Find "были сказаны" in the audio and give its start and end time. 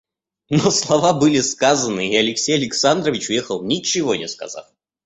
1.13-2.09